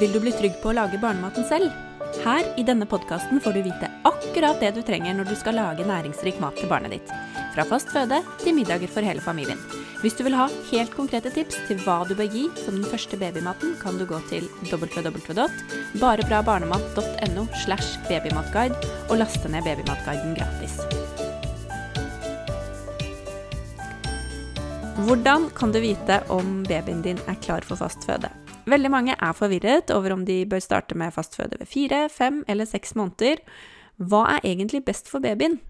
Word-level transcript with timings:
Vil 0.00 0.12
du 0.12 0.20
bli 0.20 0.32
trygg 0.34 0.54
på 0.62 0.68
å 0.72 0.76
lage 0.76 0.98
barnematen 1.00 1.44
selv? 1.48 1.72
Her 2.24 2.44
i 2.60 2.64
denne 2.66 2.86
podkasten 2.88 3.40
får 3.42 3.52
du 3.56 3.60
vite 3.64 3.88
akkurat 4.08 4.60
det 4.60 4.70
du 4.76 4.82
trenger 4.84 5.14
når 5.16 5.26
du 5.30 5.36
skal 5.38 5.54
lage 5.58 5.86
næringsrik 5.86 6.36
mat 6.42 6.56
til 6.58 6.68
barnet 6.70 6.92
ditt. 6.96 7.08
Fra 7.54 7.64
fast 7.68 7.88
føde 7.94 8.18
til 8.42 8.56
middager 8.56 8.90
for 8.92 9.02
hele 9.06 9.22
familien. 9.24 9.60
Hvis 10.02 10.16
du 10.18 10.22
vil 10.26 10.36
ha 10.36 10.46
helt 10.70 10.92
konkrete 10.94 11.30
tips 11.32 11.56
til 11.68 11.78
hva 11.84 11.98
du 12.08 12.14
bør 12.18 12.28
gi 12.28 12.44
som 12.60 12.74
den 12.76 12.88
første 12.88 13.16
babymaten, 13.20 13.68
kan 13.80 13.98
du 13.98 14.04
gå 14.08 14.18
til 14.30 14.44
www.barebrabarnemat.no 14.68 17.42
slash 17.64 17.90
babymatguide 18.10 18.76
og 19.08 19.16
laste 19.22 19.48
ned 19.48 19.62
Babymatguiden 19.64 20.34
gratis. 20.36 20.74
Hvordan 25.06 25.40
kan 25.56 25.72
du 25.72 25.78
vite 25.80 26.16
om 26.32 26.46
babyen 26.68 27.02
din 27.04 27.18
er 27.28 27.36
klar 27.40 27.62
for 27.64 27.76
fast 27.80 28.04
føde? 28.08 28.45
Veldig 28.66 28.90
mange 28.90 29.14
er 29.14 29.38
forvirret 29.38 29.92
over 29.94 30.16
om 30.16 30.24
de 30.26 30.40
bør 30.48 30.62
starte 30.62 30.98
med 30.98 31.14
fastføde 31.14 31.60
ved 31.60 31.70
fire, 31.70 32.08
fem 32.10 32.42
eller 32.50 32.66
seks 32.66 32.96
måneder. 32.98 33.42
Hva 33.96 34.26
er 34.34 34.48
egentlig 34.50 34.82
best 34.84 35.08
for 35.08 35.22
babyen? 35.22 35.60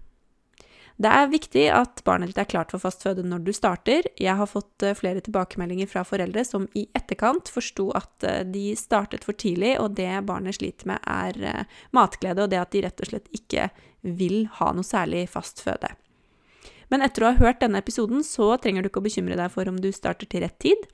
Det 0.97 1.09
er 1.13 1.29
viktig 1.29 1.63
at 1.69 2.01
barnet 2.07 2.31
ditt 2.31 2.39
er 2.41 2.47
klart 2.49 2.71
for 2.73 2.81
fastføde 2.81 3.21
når 3.21 3.43
du 3.45 3.51
starter. 3.53 4.07
Jeg 4.17 4.33
har 4.39 4.49
fått 4.49 4.81
eh, 4.81 4.95
flere 4.97 5.21
tilbakemeldinger 5.21 5.89
fra 5.91 6.01
foreldre 6.07 6.41
som 6.45 6.65
i 6.73 6.87
etterkant 6.97 7.51
forsto 7.53 7.91
at 7.97 8.25
eh, 8.25 8.41
de 8.49 8.71
startet 8.79 9.27
for 9.27 9.37
tidlig, 9.37 9.75
og 9.77 9.93
det 9.99 10.09
barnet 10.25 10.57
sliter 10.57 10.89
med, 10.89 11.05
er 11.05 11.37
eh, 11.45 11.77
matglede 11.93 12.47
og 12.47 12.49
det 12.49 12.63
at 12.63 12.73
de 12.73 12.81
rett 12.87 13.05
og 13.05 13.11
slett 13.11 13.29
ikke 13.37 13.69
vil 14.17 14.47
ha 14.57 14.71
noe 14.73 14.87
særlig 14.87 15.27
fastføde. 15.29 15.93
Men 16.89 17.05
etter 17.05 17.23
å 17.27 17.29
ha 17.29 17.41
hørt 17.43 17.61
denne 17.61 17.83
episoden, 17.83 18.25
så 18.25 18.55
trenger 18.57 18.81
du 18.81 18.89
ikke 18.89 19.03
å 19.03 19.05
bekymre 19.05 19.37
deg 19.37 19.53
for 19.53 19.69
om 19.69 19.77
du 19.83 19.91
starter 19.93 20.25
til 20.25 20.41
rett 20.47 20.57
tid. 20.63 20.89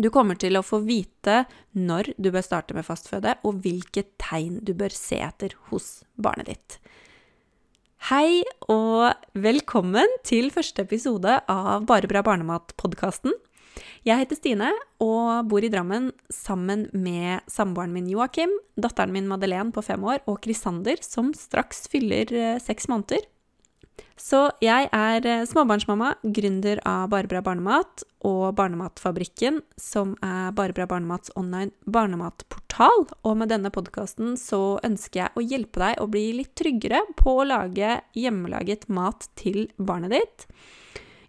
Du 0.00 0.08
kommer 0.08 0.38
til 0.40 0.56
å 0.56 0.62
få 0.64 0.78
vite 0.86 1.42
når 1.76 2.14
du 2.16 2.30
bør 2.32 2.44
starte 2.46 2.72
med 2.72 2.86
fastføde, 2.86 3.34
og 3.44 3.58
hvilke 3.60 4.06
tegn 4.16 4.62
du 4.64 4.72
bør 4.72 4.94
se 4.96 5.18
etter 5.20 5.52
hos 5.68 6.06
barnet 6.16 6.48
ditt. 6.48 6.78
Hei 8.08 8.40
og 8.72 9.12
velkommen 9.36 10.16
til 10.24 10.48
første 10.54 10.86
episode 10.86 11.34
av 11.44 11.84
Bare 11.84 12.08
bra 12.08 12.22
barnemat-podkasten. 12.24 13.36
Jeg 14.08 14.24
heter 14.24 14.40
Stine 14.40 14.70
og 15.04 15.44
bor 15.52 15.60
i 15.60 15.68
Drammen 15.72 16.08
sammen 16.32 16.86
med 16.96 17.44
samboeren 17.52 17.92
min 17.92 18.08
Joakim, 18.08 18.56
datteren 18.80 19.12
min 19.12 19.28
Madeleine 19.28 19.76
på 19.76 19.84
fem 19.84 20.08
år 20.08 20.24
og 20.24 20.40
Krisander 20.40 21.04
som 21.04 21.34
straks 21.36 21.84
fyller 21.92 22.32
eh, 22.32 22.58
seks 22.64 22.88
måneder. 22.88 23.28
Så 24.22 24.44
jeg 24.62 24.88
er 24.94 25.26
eh, 25.26 25.44
småbarnsmamma, 25.48 26.14
gründer 26.22 26.80
av 26.86 27.08
Bare 27.12 27.28
bra 27.30 27.42
barnemat 27.44 28.04
og 28.28 28.54
Barnematfabrikken, 28.58 29.60
som 29.80 30.14
er 30.22 30.52
Bare 30.56 30.76
bra 30.76 30.86
barnemats 30.90 31.32
online 31.38 31.72
barnematportal. 31.84 33.08
Og 33.26 33.38
med 33.40 33.50
denne 33.52 33.72
podkasten 33.74 34.36
så 34.40 34.78
ønsker 34.86 35.24
jeg 35.24 35.34
å 35.34 35.44
hjelpe 35.44 35.82
deg 35.82 36.02
å 36.02 36.08
bli 36.12 36.28
litt 36.38 36.54
tryggere 36.58 37.02
på 37.18 37.38
å 37.40 37.48
lage 37.48 37.98
hjemmelaget 38.18 38.86
mat 38.92 39.26
til 39.38 39.66
barnet 39.76 40.14
ditt. 40.14 40.46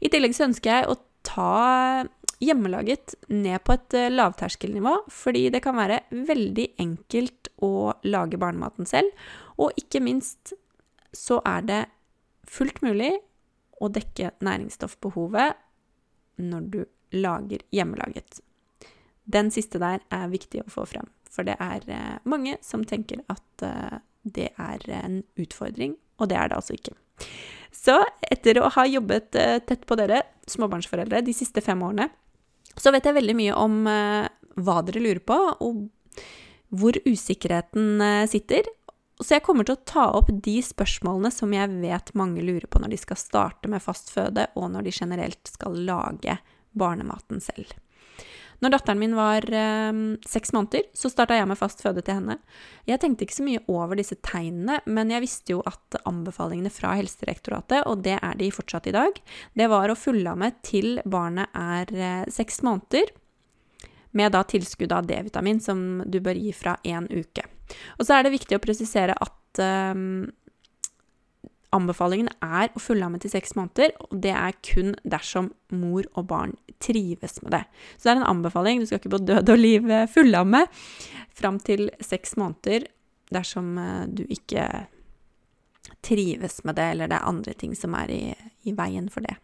I 0.04 0.12
tillegg 0.12 0.36
så 0.38 0.50
ønsker 0.50 0.78
jeg 0.78 0.92
å 0.92 1.00
ta 1.24 2.04
hjemmelaget 2.44 3.16
ned 3.32 3.64
på 3.64 3.76
et 3.78 3.98
eh, 3.98 4.12
lavterskelnivå, 4.14 5.00
fordi 5.12 5.48
det 5.54 5.64
kan 5.66 5.78
være 5.80 6.04
veldig 6.14 6.68
enkelt 6.84 7.50
å 7.64 7.94
lage 8.06 8.40
barnematen 8.42 8.90
selv. 8.90 9.12
Og 9.58 9.74
ikke 9.80 10.04
minst 10.04 10.54
så 11.14 11.40
er 11.48 11.68
det 11.68 11.82
fullt 12.50 12.82
mulig 12.84 13.12
å 13.84 13.90
dekke 13.92 14.34
næringsstoffbehovet 14.44 15.60
når 16.44 16.68
du 16.74 16.82
lager 17.14 17.64
hjemmelaget. 17.74 18.42
Den 19.24 19.52
siste 19.54 19.80
der 19.80 20.02
er 20.12 20.32
viktig 20.32 20.64
å 20.64 20.72
få 20.72 20.86
frem, 20.90 21.08
for 21.32 21.48
det 21.48 21.56
er 21.64 21.86
eh, 21.92 22.18
mange 22.28 22.58
som 22.66 22.84
tenker 22.88 23.24
at 23.32 23.66
eh, 23.66 24.00
det 24.24 24.50
er 24.60 24.84
en 24.98 25.22
utfordring, 25.40 25.96
og 26.20 26.32
det 26.32 26.40
er 26.40 26.52
det 26.52 26.60
altså 26.60 26.76
ikke. 26.76 26.96
Så 27.74 27.98
etter 28.32 28.60
å 28.60 28.72
ha 28.76 28.86
jobbet 28.90 29.38
eh, 29.40 29.60
tett 29.64 29.88
på 29.88 29.98
dere 30.00 30.24
småbarnsforeldre 30.50 31.24
de 31.26 31.36
siste 31.36 31.64
fem 31.64 31.82
årene, 31.86 32.10
så 32.76 32.92
vet 32.92 33.06
jeg 33.06 33.16
veldig 33.16 33.36
mye 33.38 33.56
om 33.62 33.84
hva 33.86 34.76
dere 34.82 35.02
lurer 35.04 35.22
på, 35.22 35.36
og 35.62 35.84
hvor 36.74 36.98
usikkerheten 37.06 38.02
sitter, 38.32 38.66
så 39.22 39.36
jeg 39.36 39.46
kommer 39.46 39.68
til 39.68 39.78
å 39.78 39.86
ta 39.86 40.08
opp 40.18 40.32
de 40.46 40.58
spørsmålene 40.66 41.30
som 41.34 41.54
jeg 41.54 41.70
vet 41.84 42.12
mange 42.18 42.42
lurer 42.42 42.66
på 42.70 42.82
når 42.82 42.96
de 42.96 43.02
skal 43.04 43.20
starte 43.20 43.70
med 43.70 43.84
fast 43.84 44.10
føde, 44.14 44.48
og 44.58 44.72
når 44.74 44.88
de 44.88 44.96
generelt 44.96 45.54
skal 45.54 45.78
lage 45.86 46.40
barnematen 46.74 47.42
selv. 47.44 47.76
Når 48.64 48.72
datteren 48.72 49.00
min 49.02 49.16
var 49.18 49.44
eh, 49.52 49.98
seks 50.30 50.54
måneder, 50.56 50.86
så 50.96 51.12
starta 51.12 51.36
jeg 51.36 51.50
med 51.50 51.60
fast 51.60 51.82
føde 51.84 52.04
til 52.06 52.16
henne. 52.16 52.38
Jeg 52.88 53.02
tenkte 53.04 53.26
ikke 53.26 53.36
så 53.36 53.46
mye 53.46 53.64
over 53.72 54.00
disse 54.00 54.16
tegnene, 54.24 54.78
men 54.88 55.12
jeg 55.12 55.24
visste 55.26 55.56
jo 55.56 55.64
at 55.68 55.98
anbefalingene 56.08 56.72
fra 56.72 56.94
Helsedirektoratet, 56.96 57.84
og 57.90 58.06
det 58.06 58.16
er 58.22 58.38
de 58.40 58.48
fortsatt 58.56 58.88
i 58.88 58.96
dag, 58.96 59.20
det 59.60 59.68
var 59.74 59.92
å 59.92 60.00
fullamme 60.00 60.54
til 60.64 61.02
barnet 61.04 61.52
er 61.60 61.92
eh, 61.92 62.24
seks 62.32 62.64
måneder, 62.64 63.12
med 64.14 64.32
da 64.32 64.44
tilskudd 64.46 64.94
av 64.94 65.08
D-vitamin 65.10 65.60
som 65.60 66.04
du 66.06 66.20
bør 66.24 66.38
gi 66.38 66.54
fra 66.56 66.78
én 66.86 67.10
uke. 67.10 67.48
Og 67.98 68.08
så 68.08 68.18
er 68.18 68.26
det 68.26 68.36
viktig 68.36 68.58
å 68.58 68.64
presisere 68.64 69.16
at 69.22 69.62
um, 69.96 70.32
anbefalingen 71.74 72.30
er 72.44 72.72
å 72.74 72.82
fullamme 72.82 73.20
til 73.22 73.34
seks 73.34 73.56
måneder, 73.58 73.94
og 74.06 74.18
det 74.24 74.34
er 74.36 74.58
kun 74.66 74.94
dersom 75.04 75.52
mor 75.74 76.06
og 76.14 76.28
barn 76.30 76.56
trives 76.84 77.40
med 77.44 77.56
det. 77.56 77.64
Så 77.98 78.08
det 78.08 78.14
er 78.14 78.22
en 78.22 78.32
anbefaling. 78.36 78.82
Du 78.82 78.90
skal 78.90 79.02
ikke 79.02 79.16
på 79.16 79.24
død 79.24 79.54
og 79.54 79.62
liv 79.62 79.90
eh, 79.90 80.10
fullamme 80.12 80.66
fram 81.34 81.60
til 81.64 81.88
seks 82.04 82.36
måneder 82.40 82.88
dersom 83.34 83.78
eh, 83.80 84.04
du 84.12 84.26
ikke 84.28 84.68
trives 86.04 86.62
med 86.68 86.78
det, 86.78 86.90
eller 86.94 87.10
det 87.10 87.18
er 87.18 87.32
andre 87.32 87.56
ting 87.58 87.74
som 87.78 87.96
er 87.98 88.12
i, 88.12 88.22
i 88.68 88.76
veien 88.76 89.10
for 89.12 89.26
det. 89.26 89.38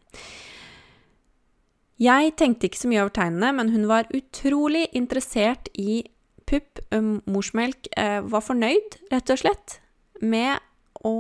Jeg 2.00 2.31
tenkte 2.40 2.69
ikke 2.69 2.79
så 2.79 2.90
mye 2.91 3.01
over 3.03 3.16
tegnene, 3.16 3.51
men 3.57 3.73
hun 3.73 3.90
var 3.90 4.07
utrolig 4.16 4.85
interessert 4.96 5.67
i 5.75 6.03
pupp, 6.50 6.82
um, 6.96 7.20
morsmelk, 7.30 7.90
uh, 7.96 8.20
var 8.26 8.44
fornøyd, 8.46 9.00
rett 9.14 9.34
og 9.34 9.42
slett, 9.44 9.80
med 10.20 10.60
å 11.06 11.16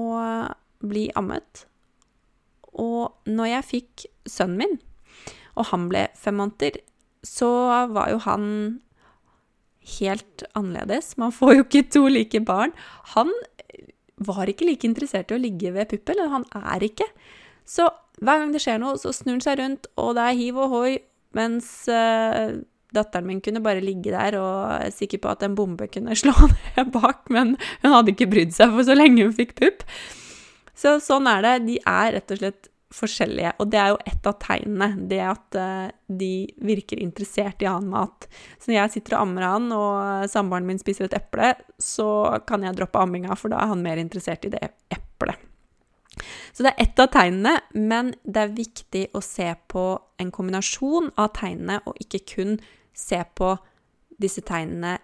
bli 0.83 1.07
ammet. 1.19 1.65
Og 2.79 3.29
når 3.29 3.51
jeg 3.53 3.69
fikk 3.69 4.05
sønnen 4.29 4.59
min, 4.63 4.77
og 5.59 5.69
han 5.71 5.87
ble 5.91 6.07
fem 6.17 6.37
måneder, 6.39 6.79
så 7.25 7.49
var 7.91 8.11
jo 8.13 8.19
han 8.23 8.45
helt 9.99 10.43
annerledes. 10.55 11.15
Man 11.19 11.33
får 11.35 11.55
jo 11.57 11.65
ikke 11.65 11.87
to 11.91 12.05
like 12.07 12.41
barn. 12.45 12.71
Han 13.15 13.31
var 14.19 14.51
ikke 14.51 14.67
like 14.67 14.87
interessert 14.87 15.31
i 15.31 15.37
å 15.37 15.41
ligge 15.41 15.73
ved 15.75 15.89
puppen, 15.91 16.17
eller 16.17 16.33
han 16.33 16.47
er 16.55 16.85
ikke. 16.85 17.07
Så 17.67 17.87
hver 18.19 18.41
gang 18.41 18.53
det 18.53 18.63
skjer 18.63 18.81
noe, 18.81 18.99
så 18.99 19.13
snur 19.15 19.37
han 19.37 19.45
seg 19.45 19.59
rundt, 19.61 19.87
og 19.99 20.15
det 20.17 20.25
er 20.25 20.39
hiv 20.39 20.59
og 20.59 20.73
hoi, 20.73 20.91
mens 21.37 21.69
uh, 21.91 22.59
datteren 22.95 23.27
min 23.29 23.41
kunne 23.45 23.61
bare 23.63 23.83
ligge 23.83 24.13
der 24.13 24.37
og 24.39 24.85
er 24.87 24.93
sikker 24.95 25.21
på 25.21 25.31
at 25.31 25.45
en 25.45 25.57
bombe 25.57 25.89
kunne 25.91 26.17
slå 26.21 26.33
ned 26.47 26.91
bak, 26.95 27.27
men 27.33 27.55
hun 27.83 27.93
hadde 27.93 28.15
ikke 28.15 28.31
brydd 28.31 28.55
seg 28.55 28.73
for 28.75 28.87
så 28.87 28.97
lenge 28.97 29.27
hun 29.27 29.35
fikk 29.37 29.55
pupp. 29.59 29.85
Så 30.79 30.97
sånn 31.03 31.27
er 31.27 31.43
det. 31.43 31.55
De 31.67 31.79
er 31.83 32.13
rett 32.15 32.35
og 32.35 32.39
slett 32.39 32.69
forskjellige, 32.95 33.51
og 33.61 33.69
det 33.69 33.77
er 33.77 33.91
jo 33.91 33.99
ett 34.09 34.27
av 34.29 34.37
tegnene. 34.41 34.87
Det 35.11 35.19
at 35.21 35.57
uh, 35.59 35.89
de 36.07 36.31
virker 36.65 37.01
interessert 37.03 37.61
i 37.61 37.67
annen 37.69 37.91
mat. 37.93 38.25
Så 38.57 38.71
når 38.71 38.79
jeg 38.79 38.93
sitter 38.95 39.17
og 39.17 39.27
ammer 39.27 39.45
han, 39.45 39.67
og 39.75 40.31
samboeren 40.31 40.65
min 40.69 40.81
spiser 40.81 41.05
et 41.05 41.19
eple, 41.19 41.53
så 41.81 42.09
kan 42.49 42.65
jeg 42.65 42.79
droppe 42.79 43.01
amminga, 43.01 43.37
for 43.37 43.53
da 43.53 43.61
er 43.61 43.73
han 43.73 43.85
mer 43.85 44.01
interessert 44.01 44.47
i 44.47 44.53
det 44.55 44.63
eplet. 44.89 45.45
Så 46.51 46.65
det 46.65 46.73
er 46.73 46.83
ett 46.83 46.99
av 46.99 47.11
tegnene, 47.13 47.59
men 47.77 48.11
det 48.25 48.41
er 48.41 48.57
viktig 48.57 49.05
å 49.15 49.21
se 49.23 49.51
på 49.71 49.85
en 50.19 50.33
kombinasjon 50.35 51.13
av 51.21 51.31
tegnene, 51.37 51.79
og 51.85 51.99
ikke 52.01 52.25
kun 52.33 52.57
se 52.99 53.21
på 53.35 53.53
disse 54.19 54.43
tegnene 54.45 54.97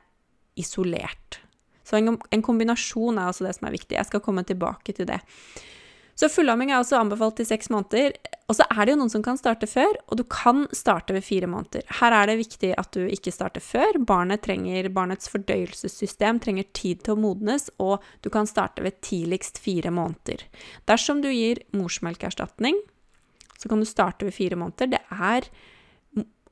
isolert. 0.60 1.40
Så 1.86 2.00
en, 2.00 2.16
en 2.18 2.44
kombinasjon 2.44 3.20
er 3.20 3.30
altså 3.30 3.46
det 3.46 3.56
som 3.58 3.70
er 3.70 3.76
viktig. 3.76 3.96
Jeg 3.98 4.10
skal 4.10 4.24
komme 4.26 4.44
tilbake 4.48 4.96
til 4.98 5.08
det. 5.10 5.22
Så 6.16 6.30
fullamming 6.32 6.72
er 6.72 6.80
også 6.80 6.98
anbefalt 6.98 7.36
til 7.38 7.48
seks 7.48 7.70
måneder. 7.74 8.16
Og 8.48 8.56
så 8.56 8.66
er 8.70 8.86
det 8.86 8.94
jo 8.94 9.00
noen 9.02 9.12
som 9.12 9.24
kan 9.26 9.40
starte 9.40 9.68
før, 9.68 9.98
og 10.08 10.20
du 10.20 10.24
kan 10.32 10.64
starte 10.76 11.16
ved 11.16 11.26
fire 11.28 11.50
måneder. 11.50 11.84
Her 12.00 12.16
er 12.16 12.30
det 12.30 12.38
viktig 12.40 12.72
at 12.80 12.92
du 12.96 13.02
ikke 13.04 13.34
starter 13.34 13.64
før. 13.64 14.00
Barnet 14.08 14.46
trenger, 14.46 14.88
barnets 14.96 15.30
fordøyelsessystem 15.34 16.40
trenger 16.44 16.68
tid 16.78 17.04
til 17.04 17.16
å 17.16 17.22
modnes, 17.26 17.68
og 17.82 18.06
du 18.24 18.32
kan 18.34 18.48
starte 18.48 18.86
ved 18.86 19.02
tidligst 19.06 19.60
fire 19.62 19.92
måneder. 19.94 20.46
Dersom 20.88 21.24
du 21.26 21.32
gir 21.34 21.64
morsmelkerstatning, 21.76 22.80
så 23.60 23.72
kan 23.72 23.82
du 23.82 23.90
starte 23.90 24.30
ved 24.30 24.38
fire 24.38 24.60
måneder. 24.62 24.94
Det 24.96 25.02
er 25.10 25.50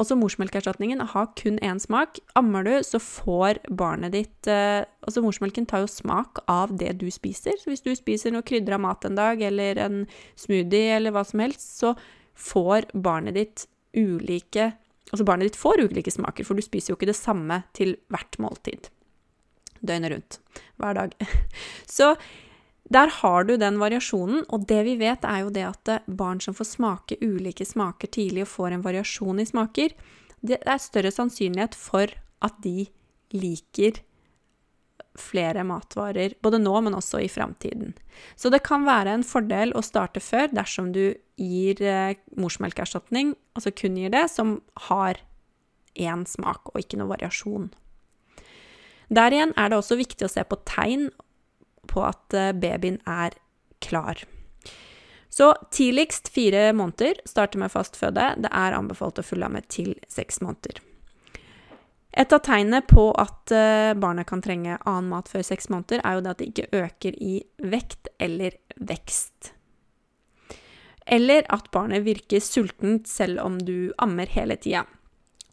også 0.02 0.18
morsmelkerstatningen 0.18 1.04
har 1.14 1.28
kun 1.38 1.60
én 1.62 1.80
smak. 1.82 2.18
Ammer 2.40 2.66
du, 2.66 2.72
så 2.86 3.00
får 3.02 3.60
barnet 3.70 4.16
ditt 4.16 4.50
eh, 4.50 4.82
Altså 5.04 5.22
morsmelken 5.22 5.68
tar 5.70 5.84
jo 5.84 5.92
smak 5.92 6.40
av 6.50 6.72
det 6.80 6.96
du 7.02 7.10
spiser. 7.12 7.58
Så 7.60 7.70
hvis 7.70 7.84
du 7.86 7.92
spiser 7.96 8.34
noe 8.34 8.46
krydra 8.48 8.80
mat 8.82 9.06
en 9.06 9.20
dag, 9.20 9.42
eller 9.44 9.80
en 9.84 10.06
smoothie 10.40 10.96
eller 10.96 11.14
hva 11.14 11.26
som 11.28 11.44
helst, 11.44 11.66
så 11.82 11.94
får 12.34 12.90
barnet 12.96 13.38
ditt 13.38 13.68
ulike 13.94 14.72
Altså 15.14 15.28
barnet 15.28 15.52
ditt 15.52 15.60
får 15.60 15.84
ulike 15.84 16.10
smaker, 16.10 16.46
for 16.48 16.58
du 16.58 16.64
spiser 16.66 16.90
jo 16.90 16.96
ikke 16.98 17.12
det 17.12 17.20
samme 17.20 17.60
til 17.78 17.92
hvert 18.10 18.34
måltid. 18.42 18.88
Døgnet 19.86 20.10
rundt. 20.10 20.40
Hver 20.82 20.98
dag. 20.98 21.14
Så 21.98 22.16
der 22.94 23.12
har 23.20 23.48
du 23.48 23.56
den 23.58 23.80
variasjonen, 23.82 24.46
og 24.54 24.68
det 24.70 24.82
vi 24.88 24.96
vet, 25.00 25.26
er 25.26 25.44
jo 25.44 25.52
det 25.54 25.66
at 25.68 25.94
barn 26.08 26.42
som 26.44 26.56
får 26.58 26.70
smake 26.76 27.20
ulike 27.22 27.66
smaker 27.68 28.12
tidlig 28.14 28.46
og 28.46 28.54
får 28.54 28.76
en 28.76 28.86
variasjon 28.86 29.42
i 29.42 29.48
smaker, 29.50 29.96
det 30.44 30.60
er 30.60 30.82
større 30.82 31.12
sannsynlighet 31.14 31.78
for 31.78 32.12
at 32.44 32.58
de 32.64 32.88
liker 33.34 34.02
flere 35.20 35.64
matvarer, 35.68 36.34
både 36.42 36.60
nå, 36.62 36.74
men 36.82 36.98
også 36.98 37.22
i 37.22 37.30
framtiden. 37.30 37.94
Så 38.36 38.50
det 38.50 38.64
kan 38.66 38.86
være 38.86 39.14
en 39.14 39.26
fordel 39.26 39.74
å 39.78 39.84
starte 39.86 40.22
før 40.24 40.50
dersom 40.54 40.92
du 40.96 41.14
gir 41.38 41.82
eh, 41.82 42.18
morsmelkerstatning, 42.40 43.36
altså 43.54 43.74
kun 43.78 43.98
gir 44.00 44.14
det, 44.14 44.26
som 44.34 44.58
har 44.90 45.22
én 45.94 46.26
smak 46.26 46.74
og 46.74 46.82
ikke 46.82 46.98
noe 47.00 47.14
variasjon. 47.14 47.70
Der 49.14 49.36
igjen 49.36 49.54
er 49.60 49.70
det 49.70 49.78
også 49.78 50.00
viktig 50.00 50.26
å 50.26 50.32
se 50.32 50.42
på 50.48 50.58
tegn 50.66 51.12
på 51.90 52.04
at 52.06 52.38
eh, 52.38 52.54
babyen 52.56 53.00
er 53.10 53.36
klar. 53.84 54.24
Så 55.34 55.54
tidligst 55.74 56.30
fire 56.30 56.74
måneder 56.78 57.18
starter 57.26 57.60
med 57.60 57.74
fastføde. 57.74 58.36
Det 58.38 58.52
er 58.54 58.76
anbefalt 58.78 59.18
å 59.18 59.26
fullamme 59.26 59.64
til 59.66 59.96
seks 60.12 60.44
måneder. 60.46 60.78
Et 62.14 62.34
av 62.36 62.44
tegnene 62.46 62.84
på 62.86 63.08
at 63.18 63.52
eh, 63.56 63.96
barnet 63.98 64.30
kan 64.30 64.44
trenge 64.46 64.78
annen 64.86 65.10
mat 65.10 65.32
før 65.32 65.42
seks 65.48 65.72
måneder, 65.74 66.04
er 66.06 66.18
jo 66.20 66.22
det 66.22 66.34
at 66.36 66.42
det 66.44 66.50
ikke 66.52 66.84
øker 66.84 67.18
i 67.18 67.34
vekt 67.74 68.12
eller 68.22 68.60
vekst. 68.78 69.54
Eller 71.10 71.48
at 71.52 71.72
barnet 71.74 72.06
virker 72.06 72.44
sultent 72.44 73.10
selv 73.10 73.42
om 73.42 73.58
du 73.58 73.92
ammer 73.98 74.30
hele 74.30 74.60
tida. 74.62 74.86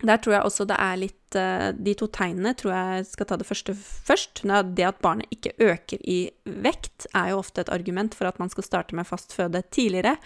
Der 0.01 0.17
tror 0.17 0.35
jeg 0.35 0.47
også 0.49 0.65
det 0.69 0.77
er 0.81 1.01
litt 1.01 1.37
eh, 1.37 1.71
De 1.77 1.95
to 1.99 2.09
tegnene 2.13 2.55
tror 2.57 2.73
jeg 2.73 3.09
skal 3.11 3.29
ta 3.29 3.37
det 3.41 3.49
første 3.49 3.75
først. 3.77 4.45
Det 4.45 4.87
at 4.87 5.01
barnet 5.05 5.29
ikke 5.35 5.55
øker 5.61 6.01
i 6.01 6.21
vekt, 6.45 7.09
er 7.15 7.33
jo 7.33 7.41
ofte 7.43 7.65
et 7.65 7.73
argument 7.73 8.17
for 8.17 8.31
at 8.31 8.41
man 8.41 8.53
skal 8.53 8.67
starte 8.67 8.97
med 8.97 9.09
fast 9.09 9.37
føde 9.37 9.63
tidligere. 9.71 10.17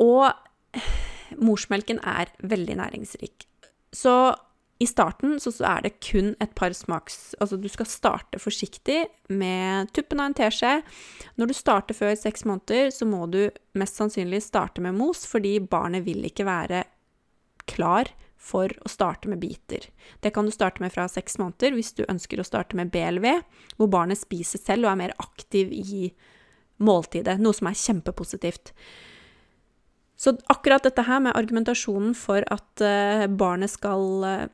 Og 0.00 0.30
morsmelken 1.40 2.00
er 2.06 2.32
veldig 2.40 2.78
næringsrik. 2.80 3.44
Så 3.92 4.34
i 4.80 4.86
starten 4.88 5.36
så, 5.42 5.52
er 5.66 5.82
det 5.84 5.98
kun 6.00 6.32
et 6.40 6.54
par 6.56 6.72
smaks... 6.72 7.34
Altså 7.40 7.58
du 7.60 7.68
skal 7.68 7.88
starte 7.90 8.40
forsiktig 8.40 9.02
med 9.28 9.90
tuppen 9.92 10.22
av 10.22 10.30
en 10.30 10.36
teskje. 10.38 10.78
Når 11.36 11.50
du 11.50 11.56
starter 11.58 11.98
før 11.98 12.14
seks 12.16 12.46
måneder, 12.48 12.88
så 12.94 13.04
må 13.04 13.26
du 13.28 13.42
mest 13.76 14.00
sannsynlig 14.00 14.40
starte 14.46 14.80
med 14.80 14.96
mos, 14.96 15.26
fordi 15.28 15.58
barnet 15.60 16.06
vil 16.08 16.24
ikke 16.24 16.48
være 16.48 16.86
klar 17.68 18.08
for 18.40 18.72
å 18.72 18.88
starte 18.88 19.28
med 19.28 19.42
biter. 19.42 19.84
Det 20.24 20.32
kan 20.34 20.48
du 20.48 20.52
starte 20.54 20.82
med 20.82 20.92
fra 20.94 21.06
seks 21.12 21.36
måneder 21.40 21.76
hvis 21.76 21.92
du 21.98 22.06
ønsker 22.08 22.40
å 22.40 22.46
starte 22.46 22.78
med 22.78 22.92
BLV, 22.94 23.26
hvor 23.76 23.90
barnet 23.92 24.20
spiser 24.20 24.62
selv 24.62 24.86
og 24.86 24.94
er 24.94 25.00
mer 25.02 25.16
aktiv 25.20 25.72
i 25.76 26.08
måltidet, 26.80 27.36
noe 27.40 27.56
som 27.56 27.68
er 27.68 27.76
kjempepositivt. 27.76 28.72
Så 30.20 30.34
akkurat 30.52 30.84
dette 30.84 31.04
her 31.04 31.20
med 31.24 31.36
argumentasjonen 31.36 32.16
for 32.16 32.44
at 32.52 32.84
uh, 32.84 33.26
barnet 33.28 33.72
skal 33.72 34.24
uh, 34.24 34.48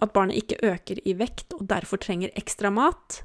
At 0.00 0.12
barnet 0.12 0.38
ikke 0.40 0.56
øker 0.64 1.00
i 1.04 1.12
vekt 1.12 1.52
og 1.52 1.66
derfor 1.68 2.00
trenger 2.00 2.32
ekstra 2.36 2.70
mat 2.72 3.18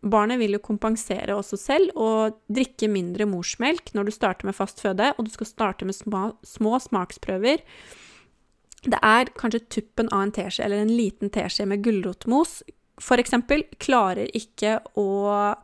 Barnet 0.00 0.40
vil 0.40 0.56
jo 0.56 0.62
kompensere 0.64 1.34
også 1.36 1.58
selv 1.60 1.90
og 1.92 2.38
drikke 2.48 2.88
mindre 2.88 3.26
morsmelk 3.28 3.92
når 3.92 4.08
du 4.08 4.14
starter 4.14 4.48
med 4.48 4.56
fast 4.56 4.80
føde, 4.80 5.10
og 5.12 5.26
du 5.26 5.32
skal 5.34 5.48
starte 5.48 5.84
med 5.84 5.96
små, 5.96 6.30
små 6.40 6.78
smaksprøver 6.80 7.60
det 8.86 9.00
er 9.04 9.32
kanskje 9.36 9.64
tuppen 9.68 10.08
av 10.08 10.22
en 10.24 10.34
teskje 10.34 10.64
eller 10.64 10.84
en 10.84 10.92
liten 10.92 11.32
teskje 11.32 11.66
med 11.68 11.82
gulrotmos 11.84 12.60
f.eks. 13.00 13.32
klarer 13.80 14.28
ikke 14.36 14.76
å 15.00 15.06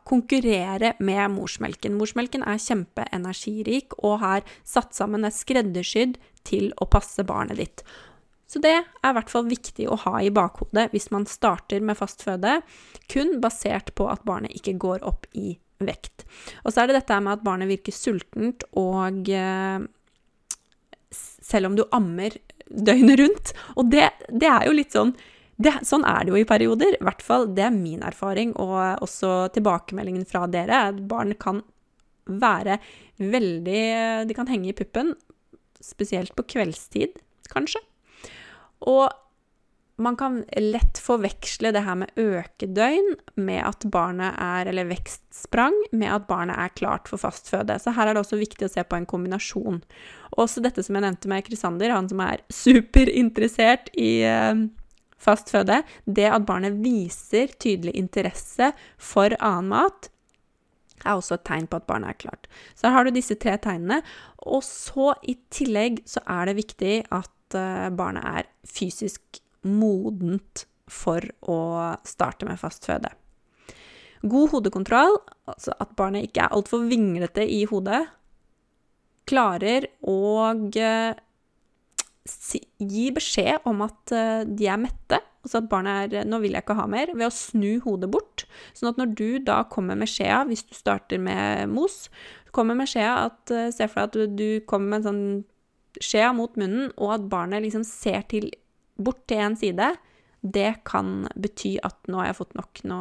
konkurrere 0.07 0.95
med 1.03 1.35
morsmelken. 1.35 1.97
Morsmelken 1.97 2.43
er 2.47 2.61
kjempeenergirik 2.61 3.95
og 4.01 4.19
har 4.23 4.45
satt 4.65 4.97
sammen, 4.97 5.25
er 5.25 5.35
skreddersydd 5.35 6.17
til 6.47 6.71
å 6.81 6.89
passe 6.89 7.25
barnet 7.27 7.61
ditt. 7.61 7.85
Så 8.47 8.61
det 8.63 8.73
er 8.79 9.09
i 9.11 9.15
hvert 9.17 9.31
fall 9.31 9.47
viktig 9.49 9.89
å 9.91 9.99
ha 10.05 10.21
i 10.23 10.31
bakhodet 10.33 10.87
hvis 10.93 11.09
man 11.11 11.27
starter 11.27 11.83
med 11.83 11.99
fastføde, 11.99 12.61
kun 13.11 13.37
basert 13.43 13.93
på 13.97 14.07
at 14.09 14.23
barnet 14.27 14.55
ikke 14.55 14.77
går 14.79 15.03
opp 15.07 15.27
i 15.35 15.57
vekt. 15.83 16.23
Og 16.63 16.71
så 16.71 16.81
er 16.81 16.89
det 16.89 17.01
dette 17.01 17.19
med 17.21 17.37
at 17.37 17.45
barnet 17.45 17.69
virker 17.69 17.93
sultent, 17.93 18.63
og 18.79 19.29
eh, 19.29 19.83
selv 21.11 21.69
om 21.69 21.75
du 21.77 21.83
ammer 21.93 22.39
døgnet 22.69 23.19
rundt. 23.21 23.53
Og 23.75 23.89
det, 23.91 24.09
det 24.29 24.49
er 24.51 24.67
jo 24.67 24.77
litt 24.77 24.95
sånn 24.95 25.15
det, 25.57 25.73
Sånn 25.89 26.03
er 26.05 26.21
det 26.21 26.33
jo 26.33 26.37
i 26.37 26.45
perioder. 26.45 26.99
I 26.99 27.05
hvert 27.05 27.23
fall 27.25 27.47
det 27.57 27.65
er 27.65 27.73
min 27.73 28.03
erfaring, 28.05 28.53
og 28.61 29.01
også 29.01 29.47
tilbakemeldingen 29.55 30.27
fra 30.29 30.45
dere. 30.51 30.91
Barn 31.09 31.33
kan 31.39 31.63
være 32.27 32.77
veldig 33.17 34.27
De 34.29 34.35
kan 34.37 34.49
henge 34.51 34.69
i 34.69 34.75
puppen, 34.77 35.15
spesielt 35.81 36.35
på 36.37 36.45
kveldstid, 36.53 37.17
kanskje. 37.49 37.81
Og 38.85 39.07
man 39.97 40.17
kan 40.17 40.43
lett 40.57 40.99
forveksle 41.01 41.71
det 41.73 41.81
her 41.81 41.95
med 41.97 42.19
økedøgn 42.21 43.15
med 43.41 43.61
at 43.65 43.85
barnet 43.89 44.35
er, 44.37 44.69
eller 44.69 44.89
vekstsprang, 44.91 45.73
med 45.91 46.11
at 46.13 46.27
barnet 46.29 46.59
er 46.61 46.73
klart 46.77 47.09
for 47.09 47.21
fast 47.21 47.49
føde. 47.49 47.79
Så 47.81 47.95
her 47.97 48.09
er 48.09 48.13
det 48.13 48.21
også 48.21 48.37
viktig 48.37 48.67
å 48.67 48.71
se 48.71 48.83
på 48.85 48.97
en 48.97 49.07
kombinasjon. 49.09 49.79
Også 50.37 50.61
dette 50.61 50.85
som 50.85 50.97
jeg 50.97 51.05
nevnte 51.07 51.31
med 51.31 51.47
Krisander, 51.47 51.95
han 51.95 52.09
som 52.11 52.21
er 52.21 52.43
superinteressert 52.53 53.89
i 53.97 54.11
eh, 54.27 54.67
fast 55.17 55.49
føde. 55.53 55.81
Det 56.05 56.29
at 56.29 56.45
barnet 56.45 56.77
viser 56.83 57.55
tydelig 57.57 57.95
interesse 57.97 58.69
for 59.01 59.33
annen 59.41 59.73
mat, 59.73 60.11
er 61.05 61.17
også 61.17 61.37
et 61.37 61.45
tegn 61.49 61.65
på 61.69 61.81
at 61.81 61.89
barnet 61.89 62.13
er 62.13 62.21
klart. 62.21 62.47
Så 62.77 62.89
her 62.89 62.99
har 62.99 63.09
du 63.09 63.15
disse 63.17 63.37
tre 63.41 63.57
tegnene. 63.61 64.03
Og 64.45 64.61
så 64.65 65.15
i 65.25 65.39
tillegg 65.53 66.03
så 66.09 66.21
er 66.37 66.49
det 66.49 66.57
viktig 66.61 66.95
at 67.09 67.57
eh, 67.57 67.89
barnet 67.97 68.29
er 68.29 68.49
fysisk 68.67 69.41
modent 69.67 70.65
for 70.87 71.23
å 71.51 71.59
starte 72.07 72.47
med 72.47 72.59
fast 72.59 72.87
føde. 72.87 73.11
God 74.25 74.51
hodekontroll, 74.55 75.19
altså 75.49 75.75
at 75.77 75.93
barnet 75.99 76.27
ikke 76.27 76.47
er 76.47 76.55
altfor 76.55 76.87
vinglete 76.89 77.45
i 77.45 77.63
hodet, 77.69 78.07
klarer 79.27 79.89
å 80.07 80.19
eh, 80.79 81.17
gi 82.79 83.07
beskjed 83.15 83.67
om 83.69 83.83
at 83.85 84.13
eh, 84.15 84.43
de 84.47 84.69
er 84.71 84.79
mette, 84.81 85.19
altså 85.43 85.61
at 85.61 85.69
barnet 85.71 86.15
er 86.15 86.27
'nå 86.27 86.39
vil 86.43 86.55
jeg 86.55 86.65
ikke 86.65 86.79
ha 86.79 86.87
mer', 86.87 87.13
ved 87.13 87.27
å 87.27 87.33
snu 87.33 87.79
hodet 87.83 88.09
bort. 88.11 88.45
Sånn 88.73 88.89
at 88.89 88.99
når 88.99 89.13
du 89.19 89.29
da 89.39 89.61
kommer 89.69 89.99
med 89.99 90.09
skjea, 90.11 90.43
hvis 90.47 90.65
du 90.67 90.73
starter 90.75 91.21
med 91.21 91.69
mos, 91.69 92.07
kommer 92.55 92.75
med 92.75 92.89
skjea 92.89 93.27
at 93.27 93.51
eh, 93.51 93.69
Se 93.71 93.87
for 93.87 94.07
deg 94.07 94.25
at 94.25 94.37
du, 94.37 94.49
kommer 94.65 94.87
med 94.89 94.99
en 94.99 95.07
sånn 95.09 95.27
skjea 96.03 96.33
mot 96.33 96.55
munnen, 96.57 96.91
og 96.97 97.13
at 97.15 97.29
barnet 97.29 97.63
liksom 97.63 97.85
ser 97.87 98.23
til 98.31 98.49
bort 98.97 99.23
til 99.29 99.41
én 99.45 99.57
side, 99.59 99.91
det 100.41 100.83
kan 100.87 101.27
bety 101.35 101.75
at 101.85 101.97
nå 102.07 102.21
har 102.21 102.31
jeg 102.31 102.39
fått 102.39 102.55
nok, 102.57 102.83
nå 102.87 102.99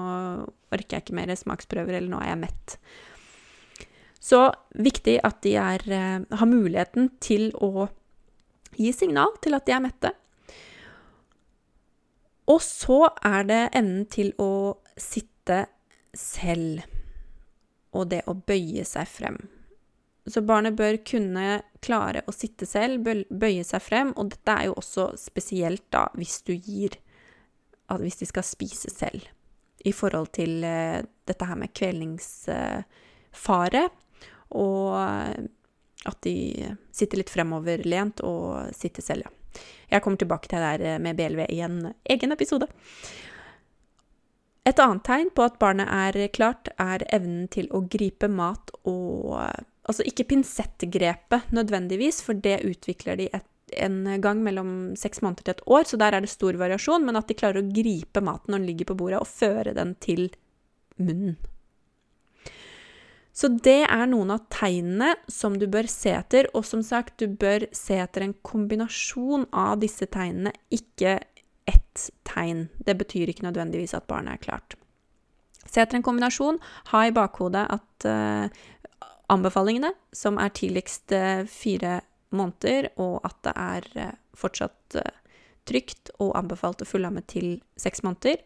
orker 0.73 0.97
jeg 0.97 1.05
ikke 1.05 1.19
mer 1.19 1.35
smaksprøver, 1.37 1.99
eller 1.99 2.11
nå 2.13 2.21
er 2.23 2.33
jeg 2.33 2.43
mett. 2.43 2.77
Så 4.27 4.41
viktig 4.75 5.21
at 5.25 5.43
de 5.45 5.55
er, 5.61 5.83
eh, 5.87 6.25
har 6.39 6.51
muligheten 6.51 7.11
til 7.21 7.53
å 7.63 7.89
gi 8.77 8.93
signal 8.93 9.37
til 9.43 9.55
at 9.55 9.67
de 9.67 9.73
er 9.73 9.85
mette. 9.85 10.13
Og 12.47 12.61
så 12.63 13.11
er 13.25 13.47
det 13.47 13.63
enden 13.75 14.07
til 14.07 14.33
å 14.39 14.79
sitte 14.97 15.67
selv, 16.15 16.83
og 17.93 18.11
det 18.11 18.23
å 18.27 18.35
bøye 18.35 18.85
seg 18.87 19.09
frem. 19.11 19.39
Så 20.27 20.43
barnet 20.43 20.75
bør 20.79 20.97
kunne 21.07 21.63
klare 21.85 22.23
å 22.27 22.33
sitte 22.35 22.67
selv, 22.67 23.07
bøye 23.31 23.65
seg 23.65 23.83
frem, 23.83 24.13
og 24.19 24.31
dette 24.35 24.53
er 24.53 24.65
jo 24.69 24.75
også 24.81 25.17
spesielt 25.21 25.85
da 25.95 26.09
hvis 26.19 26.43
du 26.47 26.55
gir 26.55 26.91
Hvis 27.87 28.19
de 28.19 28.27
skal 28.27 28.43
spise 28.43 28.91
selv, 28.91 29.23
i 29.87 29.93
forhold 29.95 30.35
til 30.35 30.59
uh, 30.67 30.99
dette 31.23 31.47
her 31.47 31.55
med 31.55 31.71
kvelningsfare, 31.71 33.83
uh, 33.87 33.91
og 34.51 34.99
at 36.11 36.19
de 36.27 36.67
sitter 36.91 37.19
litt 37.21 37.31
fremoverlent 37.31 38.19
og 38.27 38.75
sitter 38.75 39.03
selv, 39.07 39.23
ja. 39.23 39.31
Jeg 39.89 40.03
kommer 40.03 40.19
tilbake 40.19 40.49
til 40.51 40.59
det 40.59 40.83
der 40.83 40.99
med 40.99 41.15
BLV 41.17 41.47
i 41.47 41.63
en 41.63 41.95
egen 42.11 42.33
episode. 42.35 42.67
Et 44.67 44.75
annet 44.83 45.07
tegn 45.07 45.31
på 45.31 45.47
at 45.47 45.63
barnet 45.63 45.87
er 45.87 46.27
klart, 46.35 46.67
er 46.75 47.07
evnen 47.15 47.47
til 47.55 47.71
å 47.71 47.87
gripe 47.87 48.27
mat 48.27 48.75
og 48.83 49.39
Altså 49.87 50.07
ikke 50.07 50.27
pinsettgrepet 50.33 51.53
nødvendigvis, 51.55 52.23
for 52.27 52.39
det 52.39 52.59
utvikler 52.67 53.21
de 53.21 53.29
et, 53.35 53.47
en 53.83 54.05
gang 54.23 54.43
mellom 54.43 54.71
seks 54.99 55.23
måneder 55.23 55.47
til 55.47 55.57
et 55.57 55.67
år, 55.67 55.87
så 55.87 55.99
der 55.99 56.15
er 56.15 56.23
det 56.23 56.31
stor 56.31 56.59
variasjon, 56.59 57.07
men 57.07 57.19
at 57.19 57.29
de 57.31 57.39
klarer 57.39 57.63
å 57.63 57.69
gripe 57.75 58.23
maten 58.23 58.55
når 58.55 58.63
den 58.63 58.71
ligger 58.71 58.91
på 58.91 58.99
bordet, 58.99 59.21
og 59.23 59.31
føre 59.31 59.75
den 59.77 59.95
til 60.03 60.29
munnen. 60.99 61.37
Så 63.37 63.51
det 63.53 63.83
er 63.85 64.07
noen 64.09 64.33
av 64.33 64.47
tegnene 64.49 65.11
som 65.29 65.59
du 65.61 65.67
bør 65.69 65.91
se 65.93 66.15
etter, 66.17 66.49
og 66.57 66.65
som 66.65 66.81
sagt, 66.81 67.19
du 67.21 67.29
bør 67.29 67.67
se 67.77 67.99
etter 68.01 68.25
en 68.25 68.33
kombinasjon 68.47 69.45
av 69.53 69.77
disse 69.83 70.09
tegnene, 70.09 70.55
ikke 70.73 71.19
ett 71.69 72.09
tegn. 72.25 72.71
Det 72.81 72.97
betyr 72.97 73.29
ikke 73.29 73.45
nødvendigvis 73.45 73.93
at 73.99 74.09
barnet 74.09 74.39
er 74.39 74.45
klart. 74.47 74.79
Se 75.67 75.83
etter 75.83 75.99
en 75.99 76.07
kombinasjon. 76.07 76.61
Ha 76.93 77.03
i 77.05 77.13
bakhodet 77.13 77.67
at 77.75 78.07
uh, 78.09 78.65
anbefalingene, 79.33 79.93
som 80.15 80.41
er 80.43 80.55
tidligst 80.55 81.15
uh, 81.17 81.45
fire 81.51 82.01
måneder, 82.37 82.91
og 83.01 83.21
at 83.27 83.39
det 83.47 83.55
er 83.57 83.89
uh, 84.09 84.13
fortsatt 84.37 85.01
trygt 85.67 86.13
og 86.23 86.37
anbefalt 86.39 86.85
å 86.85 86.87
fullamme 86.87 87.25
til 87.27 87.57
seks 87.81 88.05
måneder. 88.07 88.39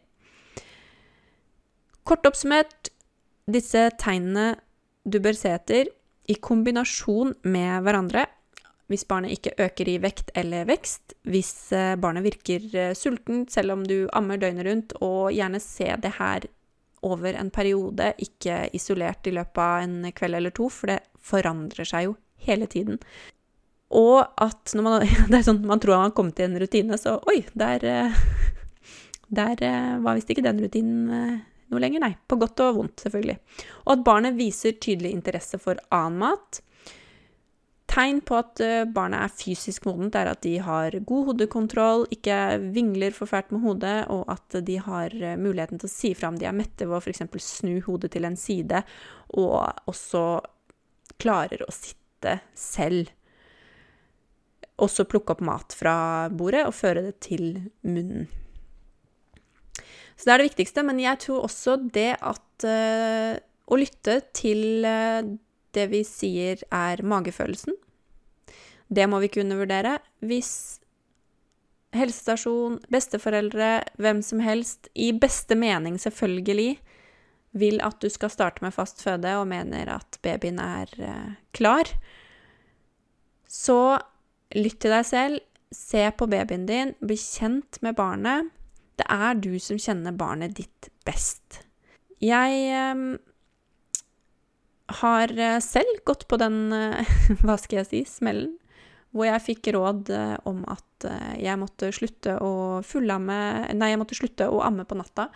Kort 2.09 2.25
oppsummert, 2.25 2.89
disse 3.51 3.91
tegnene 4.01 4.55
du 5.05 5.19
bør 5.23 5.37
se 5.37 5.53
etter 5.53 5.91
i 6.31 6.37
kombinasjon 6.41 7.35
med 7.45 7.85
hverandre 7.85 8.25
hvis 8.91 9.07
barnet 9.07 9.37
ikke 9.37 9.55
øker 9.63 9.89
i 9.89 9.99
vekt 10.03 10.33
eller 10.39 10.67
vekst, 10.67 11.15
hvis 11.31 11.71
eh, 11.77 11.95
barnet 12.01 12.27
virker 12.27 12.65
eh, 12.75 12.95
sultent 12.99 13.53
selv 13.55 13.77
om 13.77 13.85
du 13.87 14.09
ammer 14.19 14.41
døgnet 14.41 14.67
rundt, 14.67 14.95
og 14.99 15.31
gjerne 15.35 15.61
se 15.63 15.87
det 16.03 16.17
her 16.17 16.49
over 17.07 17.37
en 17.37 17.51
periode, 17.55 18.13
ikke 18.21 18.67
isolert 18.77 19.27
i 19.27 19.35
løpet 19.35 19.61
av 19.65 19.85
en 19.85 20.13
kveld 20.17 20.39
eller 20.39 20.55
to, 20.57 20.69
for 20.73 20.93
det 20.93 21.01
forandrer 21.25 21.89
seg 21.89 22.09
jo 22.09 22.17
hele 22.47 22.69
tiden. 22.71 23.01
Og 23.97 24.21
at 24.21 24.75
når 24.77 24.87
man, 24.87 25.07
det 25.31 25.41
er 25.41 25.47
sånn, 25.47 25.63
man 25.67 25.83
tror 25.83 25.97
man 25.97 26.11
har 26.11 26.17
kommet 26.17 26.39
til 26.39 26.51
en 26.51 26.61
rutine, 26.61 26.99
så 27.01 27.19
oi, 27.31 27.41
der, 27.59 27.87
eh, 27.89 28.25
der 29.41 29.65
var 30.05 30.19
visst 30.19 30.33
ikke 30.33 30.47
den 30.47 30.61
rutinen 30.63 31.41
noe 31.71 31.83
lenger. 31.83 32.03
Nei, 32.03 32.15
på 32.29 32.39
godt 32.41 32.63
og 32.65 32.81
vondt, 32.81 33.05
selvfølgelig. 33.05 33.39
Og 33.87 33.95
at 33.95 34.05
barnet 34.07 34.39
viser 34.39 34.77
tydelig 34.79 35.15
interesse 35.15 35.61
for 35.63 35.81
annen 35.95 36.21
mat. 36.25 36.61
Tegn 37.91 38.21
på 38.23 38.37
at 38.39 38.61
eh, 38.63 38.85
barnet 38.87 39.25
er 39.25 39.33
fysisk 39.35 39.89
modent, 39.89 40.15
er 40.15 40.31
at 40.31 40.45
de 40.45 40.55
har 40.63 40.95
god 41.07 41.33
hodekontroll, 41.33 42.05
ikke 42.15 42.37
vingler 42.71 43.15
for 43.17 43.27
fælt 43.27 43.51
med 43.51 43.65
hodet, 43.65 43.97
og 44.15 44.29
at 44.31 44.61
de 44.67 44.77
har 44.79 45.15
eh, 45.19 45.39
muligheten 45.41 45.81
til 45.81 45.91
å 45.91 45.93
si 45.93 46.13
fra 46.15 46.31
om 46.31 46.39
de 46.39 46.47
er 46.47 46.55
mette 46.55 46.87
ved 46.87 47.01
å 47.01 47.03
f.eks. 47.03 47.25
snu 47.43 47.81
hodet 47.89 48.13
til 48.15 48.29
en 48.29 48.39
side, 48.39 48.85
og 49.35 49.91
også 49.91 50.23
klarer 51.21 51.67
å 51.67 51.75
sitte 51.75 52.39
selv. 52.55 53.11
Også 54.81 55.09
plukke 55.11 55.35
opp 55.35 55.43
mat 55.45 55.75
fra 55.77 55.97
bordet 56.31 56.63
og 56.69 56.77
føre 56.79 57.03
det 57.09 57.17
til 57.27 57.51
munnen. 57.83 58.31
Så 60.15 60.29
det 60.29 60.33
er 60.33 60.41
det 60.41 60.51
viktigste. 60.53 60.85
Men 60.87 61.01
jeg 61.03 61.21
tror 61.27 61.45
også 61.49 61.77
det 61.93 62.11
at 62.21 62.65
uh, 62.69 63.37
Å 63.71 63.77
lytte 63.79 64.17
til 64.35 64.85
det 65.77 65.87
vi 65.93 66.03
sier 66.07 66.63
er 66.75 67.03
magefølelsen, 67.07 67.77
det 68.91 69.07
må 69.07 69.21
vi 69.23 69.31
kunne 69.31 69.59
vurdere. 69.59 69.99
Hvis 70.27 70.81
helsestasjon, 71.95 72.79
besteforeldre, 72.91 73.81
hvem 74.03 74.23
som 74.23 74.43
helst, 74.43 74.91
i 74.95 75.13
beste 75.15 75.57
mening 75.59 75.99
selvfølgelig, 76.01 76.79
vil 77.59 77.81
at 77.83 77.99
du 78.03 78.07
skal 78.11 78.31
starte 78.31 78.63
med 78.63 78.75
fast 78.75 79.03
føde 79.03 79.33
og 79.41 79.49
mener 79.51 79.91
at 79.97 80.19
babyen 80.23 80.61
er 80.63 80.91
uh, 81.03 81.33
klar, 81.57 81.89
så 83.51 83.99
lytt 84.55 84.79
til 84.83 84.95
deg 84.95 85.07
selv, 85.07 85.41
se 85.75 86.05
på 86.15 86.27
babyen 86.31 86.67
din, 86.67 86.95
bli 87.03 87.17
kjent 87.19 87.81
med 87.83 87.99
barnet. 87.99 88.51
Det 88.99 89.07
er 89.11 89.39
du 89.39 89.55
som 89.63 89.79
kjenner 89.81 90.15
barnet 90.15 90.55
ditt 90.59 90.91
best. 91.07 91.63
Jeg 92.21 92.57
eh, 92.69 93.03
har 94.91 95.39
eh, 95.39 95.59
selv 95.61 96.03
gått 96.05 96.27
på 96.29 96.39
den, 96.41 96.73
eh, 96.73 97.15
hva 97.45 97.57
skal 97.61 97.83
jeg 97.83 97.89
si, 97.91 98.03
smellen, 98.09 98.57
hvor 99.11 99.27
jeg 99.27 99.43
fikk 99.43 99.73
råd 99.75 100.13
eh, 100.15 100.37
om 100.47 100.63
at 100.71 100.87
jeg 101.41 101.57
måtte 101.57 101.89
slutte 101.97 102.35
å 102.45 102.83
fullamme 102.85 103.37
Nei, 103.73 103.89
jeg 103.89 103.99
måtte 104.03 104.19
slutte 104.19 104.51
å 104.53 104.59
amme 104.61 104.85
på 104.85 104.99
natta. 104.99 105.31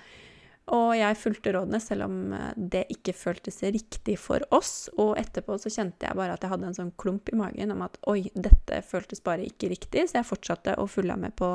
Og 0.76 0.90
jeg 0.98 1.16
fulgte 1.16 1.54
rådene, 1.56 1.80
selv 1.80 2.04
om 2.04 2.18
det 2.52 2.82
ikke 2.92 3.14
føltes 3.16 3.62
riktig 3.64 4.18
for 4.20 4.44
oss. 4.52 4.90
Og 5.00 5.14
etterpå 5.16 5.56
så 5.60 5.72
kjente 5.72 6.04
jeg 6.04 6.18
bare 6.18 6.36
at 6.36 6.44
jeg 6.44 6.52
hadde 6.52 6.68
en 6.68 6.76
sånn 6.76 6.92
klump 7.00 7.32
i 7.32 7.38
magen 7.40 7.72
om 7.72 7.80
at 7.84 7.96
oi, 8.12 8.26
dette 8.36 8.82
føltes 8.84 9.24
bare 9.24 9.48
ikke 9.48 9.72
riktig, 9.72 10.04
så 10.04 10.18
jeg 10.20 10.28
fortsatte 10.28 10.76
å 10.76 10.84
fullamme 10.84 11.32
på 11.32 11.48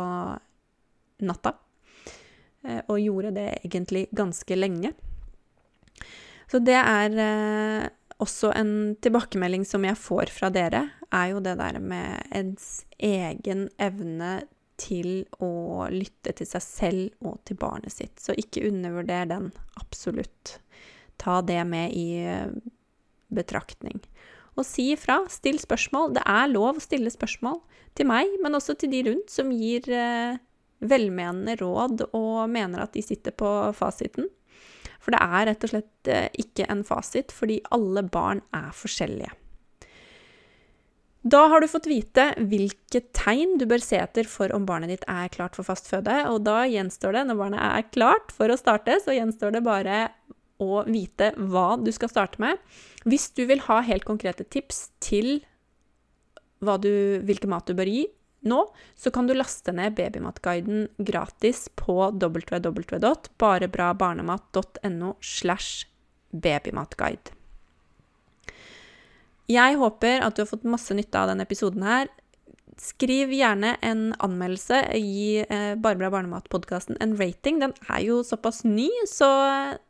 natta. 1.29 1.53
Og 2.89 2.97
gjorde 2.97 3.35
det 3.37 3.47
egentlig 3.61 4.07
ganske 4.17 4.57
lenge. 4.57 4.95
Så 6.49 6.61
det 6.65 6.77
er 6.79 7.17
eh, 7.21 7.87
også 8.21 8.51
en 8.57 8.71
tilbakemelding 9.03 9.65
som 9.67 9.85
jeg 9.85 9.99
får 9.99 10.31
fra 10.33 10.49
dere, 10.53 10.87
er 11.13 11.33
jo 11.33 11.41
det 11.45 11.55
der 11.59 11.77
med 11.81 12.33
ens 12.35 12.83
egen 12.97 13.67
evne 13.81 14.39
til 14.79 15.25
å 15.43 15.89
lytte 15.91 16.33
til 16.39 16.47
seg 16.47 16.63
selv 16.63 17.25
og 17.27 17.39
til 17.47 17.59
barnet 17.59 17.93
sitt. 17.93 18.15
Så 18.21 18.35
ikke 18.39 18.65
undervurder 18.69 19.29
den, 19.29 19.49
absolutt. 19.81 20.57
Ta 21.19 21.41
det 21.45 21.61
med 21.69 21.93
i 21.93 22.23
eh, 22.23 22.49
betraktning. 23.29 23.99
Og 24.57 24.65
si 24.67 24.89
ifra, 24.95 25.21
still 25.31 25.59
spørsmål. 25.61 26.15
Det 26.17 26.25
er 26.25 26.51
lov 26.51 26.79
å 26.79 26.83
stille 26.83 27.11
spørsmål 27.13 27.61
til 27.95 28.09
meg, 28.09 28.31
men 28.43 28.57
også 28.57 28.75
til 28.79 28.91
de 28.91 29.03
rundt 29.05 29.31
som 29.31 29.51
gir 29.53 29.85
velmenende 30.79 31.55
råd 31.59 32.03
og 32.15 32.49
mener 32.51 32.83
at 32.83 32.95
de 32.95 33.03
sitter 33.03 33.35
på 33.35 33.47
fasiten. 33.75 34.27
For 35.09 35.17
det 35.17 35.25
er 35.25 35.47
rett 35.49 35.63
og 35.65 35.71
slett 35.71 36.09
eh, 36.13 36.27
ikke 36.37 36.67
en 36.69 36.83
fasit, 36.85 37.31
fordi 37.33 37.55
alle 37.73 38.03
barn 38.05 38.43
er 38.53 38.69
forskjellige. 38.77 39.31
Da 41.33 41.39
har 41.49 41.59
du 41.59 41.67
fått 41.67 41.89
vite 41.89 42.27
hvilke 42.37 43.01
tegn 43.17 43.57
du 43.57 43.65
bør 43.67 43.81
se 43.81 43.97
etter 43.97 44.29
for 44.29 44.53
om 44.53 44.67
barnet 44.69 44.93
ditt 44.93 45.07
er 45.09 45.31
klart 45.33 45.57
for 45.57 45.65
fast 45.65 45.89
føde, 45.89 46.13
og 46.29 46.45
da 46.45 46.61
gjenstår 46.69 47.17
det, 47.17 47.23
når 47.25 47.39
barnet 47.41 47.65
er 47.65 47.89
klart 47.89 48.29
for 48.37 48.53
å 48.53 48.59
starte, 48.59 48.99
så 49.01 49.17
gjenstår 49.17 49.57
det 49.57 49.63
bare 49.65 49.97
å 50.61 50.83
vite 50.85 51.33
hva 51.49 51.73
du 51.81 51.89
skal 51.95 52.13
starte 52.13 52.39
med. 52.43 52.61
Hvis 53.09 53.31
du 53.33 53.47
vil 53.49 53.65
ha 53.65 53.81
helt 53.89 54.05
konkrete 54.05 54.45
tips 54.45 54.91
til 55.01 55.39
du, 56.61 56.93
hvilken 57.25 57.49
mat 57.49 57.65
du 57.65 57.73
bør 57.73 57.89
gi, 57.89 58.05
nå, 58.41 58.73
så 58.95 59.11
kan 59.11 59.27
du 59.27 59.33
laste 59.35 59.71
ned 59.75 59.95
Babymatguiden 59.97 60.87
gratis 60.97 61.69
på 61.75 62.11
www.barebrabarnemat.no 62.15 65.13
slash 65.21 65.87
babymatguide. 66.31 67.39
Jeg 69.49 69.79
håper 69.81 70.21
at 70.21 70.37
du 70.37 70.43
har 70.43 70.51
fått 70.51 70.67
masse 70.69 70.93
nytte 70.93 71.17
av 71.17 71.31
denne 71.31 71.45
episoden 71.47 71.83
her. 71.85 72.09
Skriv 72.79 73.33
gjerne 73.33 73.73
en 73.83 74.13
anmeldelse. 74.23 74.77
Gi 74.95 75.41
eh, 75.41 75.73
Bare 75.81 75.97
bra 75.99 76.11
barnemat-podkasten 76.13 76.99
en 77.03 77.17
rating. 77.19 77.57
Den 77.59 77.73
er 77.89 78.03
jo 78.05 78.21
såpass 78.23 78.63
ny, 78.63 78.87
så 79.09 79.27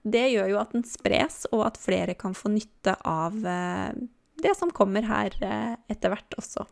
det 0.08 0.30
gjør 0.32 0.56
jo 0.56 0.62
at 0.64 0.74
den 0.74 0.88
spres, 0.88 1.44
og 1.52 1.68
at 1.68 1.82
flere 1.82 2.16
kan 2.18 2.34
få 2.38 2.54
nytte 2.56 2.96
av 3.04 3.36
eh, 3.46 3.92
det 4.42 4.56
som 4.58 4.74
kommer 4.74 5.06
her 5.06 5.36
eh, 5.44 5.76
etter 5.92 6.16
hvert 6.16 6.40
også. 6.40 6.66